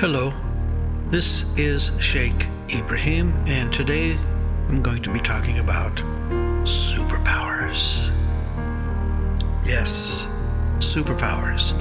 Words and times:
Hello, 0.00 0.32
this 1.08 1.44
is 1.56 1.90
Shaykh 1.98 2.46
Ibrahim, 2.72 3.34
and 3.48 3.72
today 3.72 4.16
I'm 4.68 4.80
going 4.80 5.02
to 5.02 5.12
be 5.12 5.18
talking 5.18 5.58
about 5.58 5.96
superpowers. 6.62 8.08
Yes, 9.66 10.28
superpowers. 10.78 11.72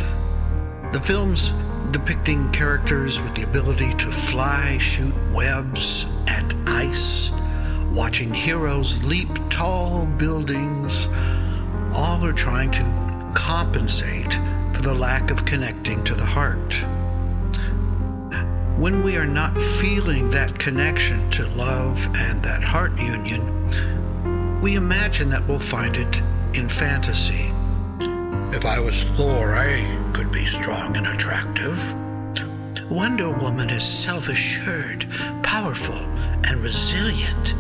The 0.94 1.00
films 1.00 1.54
depicting 1.92 2.52
characters 2.52 3.22
with 3.22 3.36
the 3.36 3.44
ability 3.44 3.94
to 3.94 4.12
fly, 4.12 4.80
shoot 4.80 5.14
webs 5.32 6.08
and 6.26 6.56
ice, 6.68 7.30
watching 7.94 8.34
heroes 8.34 9.04
leap 9.04 9.30
tall 9.52 10.08
buildings, 10.08 11.08
all 11.94 12.26
are 12.26 12.34
trying 12.34 12.72
to 12.72 13.32
compensate 13.36 14.34
for 14.74 14.82
the 14.82 14.96
lack 14.96 15.30
of 15.30 15.46
connecting 15.46 16.04
to 16.04 16.16
the 16.16 16.26
heart 16.26 16.84
when 18.78 19.02
we 19.02 19.18
are 19.18 19.26
not 19.26 19.60
feeling 19.60 20.30
that 20.30 20.60
connection 20.60 21.28
to 21.32 21.48
love 21.50 21.98
and 22.16 22.44
that 22.44 22.64
heart 22.64 22.96
union, 23.00 24.62
we 24.62 24.76
imagine 24.76 25.32
that 25.32 25.46
we'll 25.48 25.58
find 25.58 25.98
it 25.98 26.22
in 26.54 26.70
fantasy. 26.70 27.52
If 28.56 28.66
I 28.66 28.80
was 28.80 29.04
Thor, 29.04 29.56
I 29.56 30.12
could 30.14 30.32
be 30.32 30.46
strong 30.46 30.96
and 30.96 31.08
attractive. 31.08 31.92
Wonder 32.88 33.32
Woman 33.32 33.72
is 33.72 33.82
self 33.84 34.28
assured, 34.28 35.08
powerful, 35.42 35.98
and 36.46 36.62
resilient. 36.62 37.56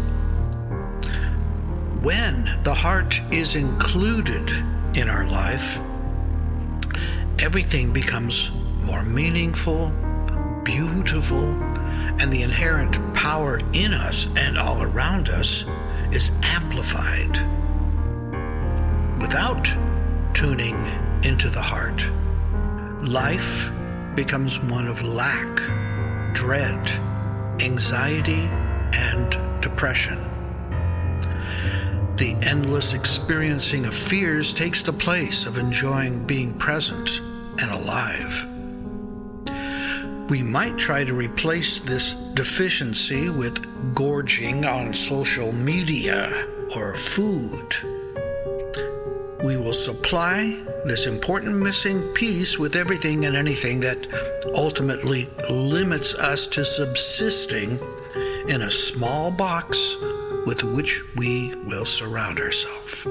When 2.03 2.59
the 2.63 2.75
heart 2.75 3.19
is 3.31 3.55
included 3.55 4.51
in 4.95 5.09
our 5.09 5.27
life, 5.27 5.79
everything 7.39 7.91
becomes 7.91 8.51
more 8.83 9.03
meaningful 9.03 9.91
beautiful, 10.67 11.51
and 12.19 12.31
the 12.31 12.41
inherent 12.41 12.97
power 13.13 13.57
in 13.71 13.93
us 13.93 14.27
and 14.35 14.57
all 14.57 14.83
around 14.83 15.29
us 15.29 15.63
is 16.11 16.29
amplified. 16.43 17.31
Without 19.21 19.65
tuning 20.33 20.75
into 21.23 21.49
the 21.49 21.61
heart, 21.61 22.05
life 23.07 23.71
becomes 24.13 24.59
one 24.59 24.87
of 24.87 25.01
lack, 25.03 25.55
dread, 26.35 26.89
anxiety, 27.61 28.49
and 28.91 29.61
depression. 29.61 30.17
The 32.17 32.35
endless 32.41 32.93
experiencing 32.93 33.85
of 33.85 33.93
fears 33.93 34.51
takes 34.51 34.83
the 34.83 34.91
place 34.91 35.45
of 35.45 35.57
enjoying 35.57 36.25
being 36.25 36.53
present 36.55 37.21
and 37.61 37.71
alive. 37.71 38.56
We 40.29 40.43
might 40.43 40.77
try 40.77 41.05
to 41.05 41.13
replace 41.13 41.79
this 41.79 42.13
deficiency 42.33 43.29
with 43.29 43.95
gorging 43.95 44.65
on 44.65 44.93
social 44.93 45.53
media 45.53 46.47
or 46.75 46.95
food. 46.95 47.77
We 49.41 49.55
will 49.55 49.73
supply 49.73 50.61
this 50.83 51.05
important 51.05 51.55
missing 51.55 52.01
piece 52.13 52.59
with 52.59 52.75
everything 52.75 53.25
and 53.25 53.37
anything 53.37 53.79
that 53.81 54.05
ultimately 54.53 55.29
limits 55.49 56.13
us 56.15 56.45
to 56.47 56.65
subsisting 56.65 57.79
in 58.49 58.63
a 58.63 58.71
small 58.71 59.31
box 59.31 59.95
with 60.45 60.61
which 60.63 61.03
we 61.15 61.55
will 61.67 61.85
surround 61.85 62.41
ourselves. 62.41 63.07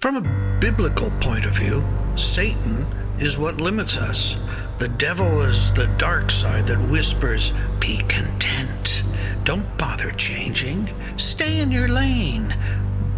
From 0.00 0.16
a 0.16 0.58
biblical 0.58 1.12
point 1.20 1.44
of 1.44 1.52
view, 1.52 1.84
Satan 2.16 2.84
is 3.20 3.38
what 3.38 3.60
limits 3.60 3.96
us. 3.96 4.36
The 4.82 4.88
devil 4.88 5.42
is 5.42 5.72
the 5.72 5.86
dark 5.96 6.28
side 6.28 6.66
that 6.66 6.90
whispers, 6.90 7.52
Be 7.78 7.98
content. 8.08 9.04
Don't 9.44 9.78
bother 9.78 10.10
changing. 10.10 10.90
Stay 11.16 11.60
in 11.60 11.70
your 11.70 11.86
lane. 11.86 12.52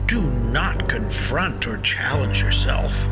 Do 0.04 0.20
not 0.20 0.91
confront 0.91 1.66
or 1.66 1.78
challenge 1.78 2.42
yourself. 2.42 3.08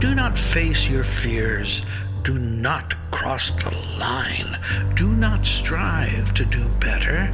Do 0.00 0.14
not 0.14 0.36
face 0.36 0.86
your 0.86 1.02
fears. 1.02 1.80
Do 2.24 2.38
not 2.38 2.94
cross 3.10 3.52
the 3.52 3.74
line. 3.98 4.60
Do 4.94 5.08
not 5.08 5.46
strive 5.46 6.34
to 6.34 6.44
do 6.44 6.68
better. 6.80 7.32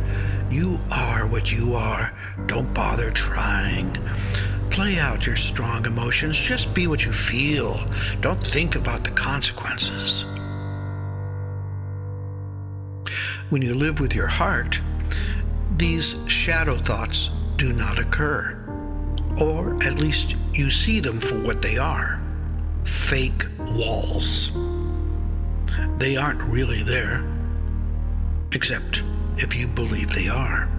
You 0.52 0.80
are 0.92 1.26
what 1.26 1.50
you 1.50 1.74
are. 1.74 2.16
Don't 2.46 2.72
bother 2.72 3.10
trying. 3.10 3.98
Play 4.70 5.00
out 5.00 5.26
your 5.26 5.34
strong 5.34 5.84
emotions. 5.84 6.38
Just 6.38 6.72
be 6.74 6.86
what 6.86 7.04
you 7.04 7.12
feel. 7.12 7.84
Don't 8.20 8.46
think 8.46 8.76
about 8.76 9.02
the 9.02 9.10
consequences. 9.10 10.24
When 13.50 13.62
you 13.62 13.74
live 13.74 13.98
with 13.98 14.14
your 14.14 14.28
heart, 14.28 14.80
these 15.76 16.14
shadow 16.28 16.76
thoughts 16.76 17.30
do 17.56 17.72
not 17.72 17.98
occur. 17.98 18.56
Or 19.40 19.74
at 19.82 19.98
least 19.98 20.36
you 20.54 20.70
see 20.70 21.00
them 21.00 21.20
for 21.20 21.36
what 21.36 21.60
they 21.60 21.76
are 21.76 22.22
fake 22.84 23.46
walls. 23.72 24.52
They 25.98 26.16
aren't 26.16 26.42
really 26.42 26.84
there, 26.84 27.24
except 28.52 29.02
if 29.36 29.56
you 29.56 29.66
believe 29.66 30.14
they 30.14 30.28
are. 30.28 30.70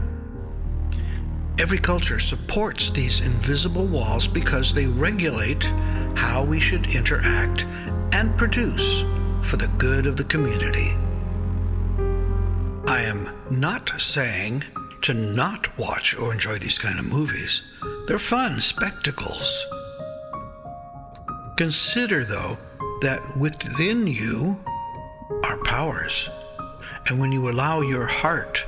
Every 1.59 1.77
culture 1.77 2.19
supports 2.19 2.89
these 2.89 3.19
invisible 3.19 3.85
walls 3.85 4.27
because 4.27 4.73
they 4.73 4.87
regulate 4.87 5.65
how 6.15 6.45
we 6.45 6.61
should 6.61 6.95
interact 6.95 7.65
and 8.13 8.37
produce 8.37 9.01
for 9.41 9.57
the 9.57 9.69
good 9.77 10.05
of 10.05 10.15
the 10.15 10.23
community. 10.23 10.95
I 13.01 13.05
am 13.05 13.33
not 13.49 13.99
saying 13.99 14.63
to 15.01 15.15
not 15.15 15.75
watch 15.75 16.15
or 16.15 16.31
enjoy 16.31 16.59
these 16.59 16.77
kind 16.77 16.99
of 16.99 17.05
movies. 17.05 17.63
They're 18.05 18.19
fun 18.19 18.61
spectacles. 18.61 19.65
Consider, 21.55 22.23
though, 22.23 22.59
that 23.01 23.19
within 23.39 24.05
you 24.05 24.63
are 25.43 25.57
powers. 25.63 26.29
And 27.07 27.19
when 27.19 27.31
you 27.31 27.49
allow 27.49 27.81
your 27.81 28.05
heart 28.05 28.63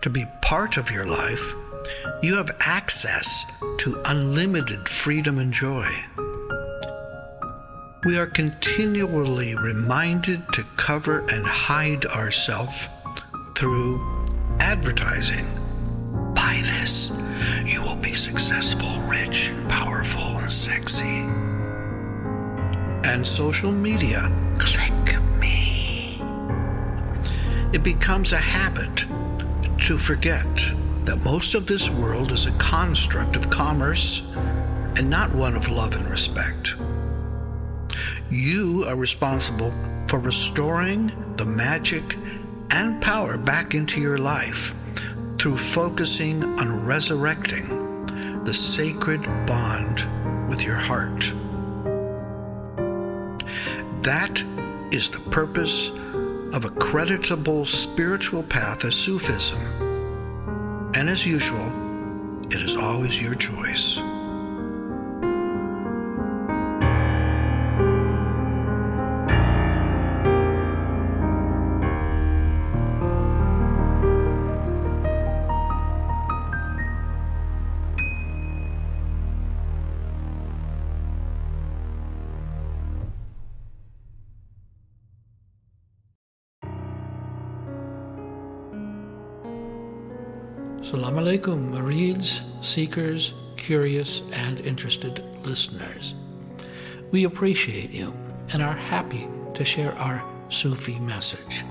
to 0.00 0.08
be 0.08 0.24
part 0.40 0.78
of 0.78 0.90
your 0.90 1.04
life, 1.04 1.54
you 2.22 2.36
have 2.36 2.56
access 2.60 3.44
to 3.80 4.02
unlimited 4.06 4.88
freedom 4.88 5.38
and 5.38 5.52
joy. 5.52 5.90
We 8.06 8.16
are 8.16 8.28
continually 8.28 9.54
reminded 9.56 10.42
to 10.54 10.64
cover 10.78 11.18
and 11.26 11.44
hide 11.44 12.06
ourselves 12.06 12.88
through 13.54 14.00
advertising. 14.60 15.46
Buy 16.34 16.62
this. 16.64 17.10
You 17.64 17.82
will 17.82 17.96
be 17.96 18.14
successful, 18.14 19.00
rich, 19.02 19.52
powerful, 19.68 20.38
and 20.38 20.50
sexy. 20.50 21.28
And 23.08 23.26
social 23.26 23.70
media. 23.70 24.30
Click 24.58 25.20
me. 25.38 26.20
It 27.72 27.82
becomes 27.82 28.32
a 28.32 28.38
habit 28.38 29.04
to 29.82 29.98
forget 29.98 30.46
that 31.04 31.22
most 31.24 31.54
of 31.54 31.66
this 31.66 31.90
world 31.90 32.32
is 32.32 32.46
a 32.46 32.52
construct 32.52 33.36
of 33.36 33.50
commerce 33.50 34.22
and 34.96 35.10
not 35.10 35.34
one 35.34 35.54
of 35.54 35.70
love 35.70 35.94
and 35.94 36.08
respect. 36.08 36.74
You 38.30 38.84
are 38.88 38.96
responsible 38.96 39.72
for 40.08 40.18
restoring 40.18 41.12
the 41.36 41.44
magic 41.44 42.16
and 42.70 43.00
power 43.02 43.36
back 43.36 43.74
into 43.74 44.00
your 44.00 44.18
life 44.18 44.74
through 45.38 45.56
focusing 45.56 46.42
on 46.60 46.86
resurrecting 46.86 48.44
the 48.44 48.54
sacred 48.54 49.22
bond 49.46 50.06
with 50.48 50.62
your 50.62 50.76
heart. 50.76 51.32
That 54.02 54.42
is 54.92 55.10
the 55.10 55.20
purpose 55.30 55.88
of 56.54 56.64
a 56.64 56.70
creditable 56.70 57.64
spiritual 57.64 58.42
path 58.42 58.84
as 58.84 58.94
Sufism. 58.94 59.58
And 60.94 61.08
as 61.08 61.26
usual, 61.26 61.72
it 62.46 62.60
is 62.60 62.76
always 62.76 63.20
your 63.20 63.34
choice. 63.34 63.98
Salam 90.84 91.14
alaikum, 91.14 91.70
Murids, 91.70 92.42
seekers, 92.62 93.32
curious, 93.56 94.20
and 94.32 94.60
interested 94.60 95.24
listeners. 95.46 96.14
We 97.10 97.24
appreciate 97.24 97.90
you 97.90 98.12
and 98.50 98.62
are 98.62 98.76
happy 98.76 99.26
to 99.54 99.64
share 99.64 99.94
our 99.94 100.22
Sufi 100.50 100.98
message. 100.98 101.64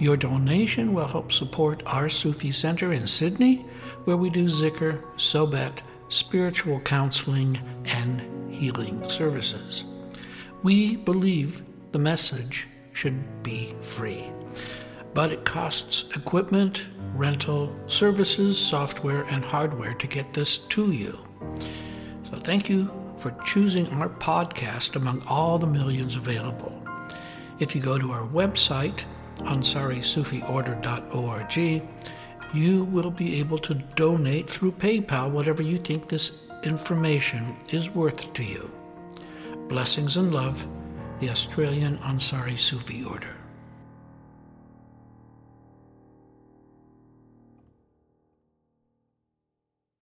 Your 0.00 0.16
donation 0.16 0.92
will 0.92 1.06
help 1.06 1.30
support 1.30 1.84
our 1.86 2.08
Sufi 2.08 2.50
Center 2.50 2.92
in 2.92 3.06
Sydney, 3.06 3.64
where 4.02 4.16
we 4.16 4.30
do 4.30 4.46
zikr, 4.46 5.00
sobat, 5.14 5.78
spiritual 6.08 6.80
counseling, 6.80 7.56
and 7.86 8.52
healing 8.52 9.08
services. 9.08 9.84
We 10.64 10.96
believe 10.96 11.62
the 11.92 12.00
message 12.00 12.66
should 12.94 13.44
be 13.44 13.72
free, 13.80 14.24
but 15.14 15.32
it 15.32 15.44
costs 15.44 16.04
equipment, 16.16 16.88
rental, 17.14 17.74
services, 17.86 18.58
software, 18.58 19.22
and 19.24 19.44
hardware 19.44 19.94
to 19.94 20.06
get 20.06 20.32
this 20.32 20.58
to 20.58 20.92
you. 20.92 21.18
So 22.30 22.36
thank 22.36 22.68
you 22.68 22.88
for 23.18 23.32
choosing 23.44 23.88
our 23.88 24.08
podcast 24.08 24.94
among 24.96 25.22
all 25.28 25.58
the 25.58 25.66
millions 25.66 26.16
available. 26.16 26.82
If 27.58 27.74
you 27.74 27.82
go 27.82 27.98
to 27.98 28.12
our 28.12 28.26
website, 28.26 29.04
ansarisufiorder.org, 29.36 31.82
you 32.52 32.84
will 32.84 33.10
be 33.10 33.38
able 33.38 33.58
to 33.58 33.74
donate 33.74 34.48
through 34.48 34.72
PayPal 34.72 35.30
whatever 35.30 35.62
you 35.62 35.76
think 35.78 36.08
this 36.08 36.32
information 36.62 37.56
is 37.68 37.90
worth 37.90 38.32
to 38.32 38.44
you. 38.44 38.70
Blessings 39.68 40.16
and 40.16 40.34
love, 40.34 40.66
the 41.20 41.30
Australian 41.30 41.98
Ansari 41.98 42.58
Sufi 42.58 43.04
Order. 43.04 43.39